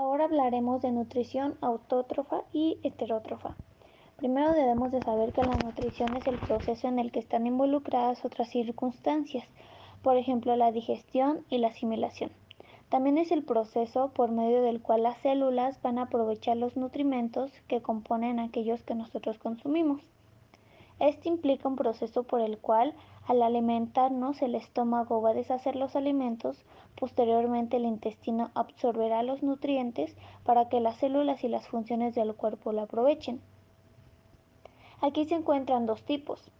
[0.00, 3.56] Ahora hablaremos de nutrición autótrofa y heterótrofa.
[4.16, 8.24] Primero debemos de saber que la nutrición es el proceso en el que están involucradas
[8.24, 9.44] otras circunstancias,
[10.04, 12.30] por ejemplo la digestión y la asimilación.
[12.88, 17.50] También es el proceso por medio del cual las células van a aprovechar los nutrimentos
[17.66, 20.00] que componen aquellos que nosotros consumimos.
[21.00, 22.94] Este implica un proceso por el cual
[23.26, 26.64] al alimentarnos el estómago va a deshacer los alimentos,
[26.98, 32.72] posteriormente el intestino absorberá los nutrientes para que las células y las funciones del cuerpo
[32.72, 33.40] lo aprovechen.
[35.00, 36.50] Aquí se encuentran dos tipos,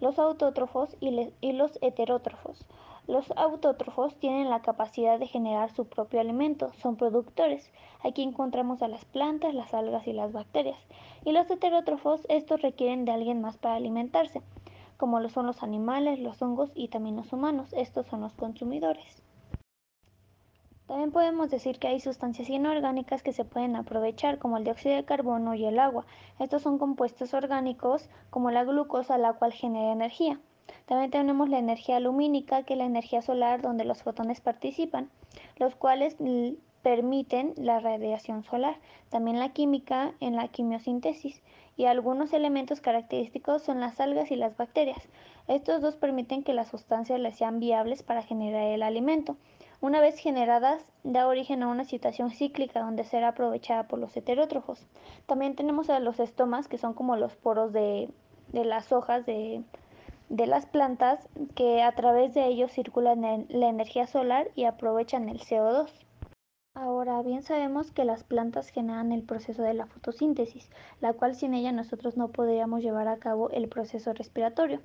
[0.00, 2.66] los autótrofos y, los heterótrofos.
[3.08, 7.70] Los autótrofos tienen la capacidad de generar su propio alimento, son productores.
[8.02, 10.78] Aquí encontramos a las plantas, las algas y las bacterias.
[11.24, 14.42] Y los heterótrofos, estos requieren de alguien más para alimentarse,
[14.96, 17.72] como lo son los animales, los hongos y también los humanos.
[17.74, 19.22] Estos son los consumidores.
[20.88, 25.04] También podemos decir que hay sustancias inorgánicas que se pueden aprovechar, como el dióxido de
[25.04, 26.06] carbono y el agua.
[26.40, 30.40] Estos son compuestos orgánicos, como la glucosa, la cual genera energía.
[30.86, 35.10] También tenemos la energía lumínica, que es la energía solar donde los fotones participan,
[35.56, 36.16] los cuales
[36.82, 38.76] permiten la radiación solar.
[39.10, 41.42] También la química en la quimiosíntesis
[41.76, 45.08] y algunos elementos característicos son las algas y las bacterias.
[45.48, 49.36] Estos dos permiten que las sustancias les sean viables para generar el alimento.
[49.80, 54.86] Una vez generadas, da origen a una situación cíclica donde será aprovechada por los heterótrofos.
[55.26, 58.08] También tenemos a los estomas, que son como los poros de,
[58.52, 59.62] de las hojas de,
[60.28, 65.40] de las plantas que a través de ellos circulan la energía solar y aprovechan el
[65.40, 65.90] CO2.
[66.74, 70.68] Ahora bien sabemos que las plantas generan el proceso de la fotosíntesis,
[71.00, 74.80] la cual sin ella nosotros no podríamos llevar a cabo el proceso respiratorio.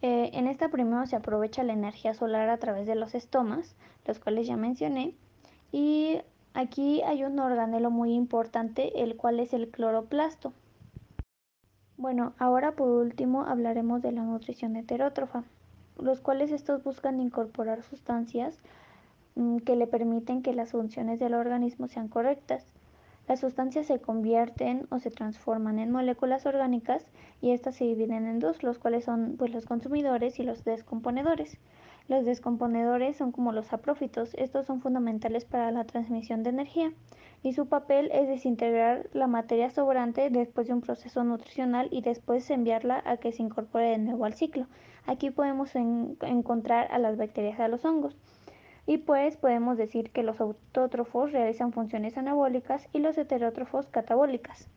[0.00, 3.76] Eh, en esta primero se aprovecha la energía solar a través de los estomas,
[4.06, 5.14] los cuales ya mencioné,
[5.70, 6.22] y
[6.54, 10.52] aquí hay un organelo muy importante, el cual es el cloroplasto.
[12.02, 15.44] Bueno, ahora por último hablaremos de la nutrición heterótrofa,
[16.00, 18.58] los cuales estos buscan incorporar sustancias
[19.36, 22.66] mm, que le permiten que las funciones del organismo sean correctas.
[23.28, 27.06] Las sustancias se convierten o se transforman en moléculas orgánicas
[27.40, 31.58] y estas se dividen en dos, los cuales son pues, los consumidores y los descomponedores.
[32.08, 36.92] Los descomponedores son como los saprófitos, estos son fundamentales para la transmisión de energía
[37.44, 42.50] y su papel es desintegrar la materia sobrante después de un proceso nutricional y después
[42.50, 44.66] enviarla a que se incorpore de nuevo al ciclo.
[45.06, 48.16] Aquí podemos encontrar a las bacterias y a los hongos.
[48.86, 54.68] Y pues podemos decir que los autótrofos realizan funciones anabólicas y los heterótrofos catabólicas.